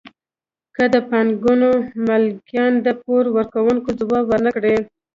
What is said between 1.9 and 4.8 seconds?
مالکان د پور ورکوونکو ځواب ورنکړي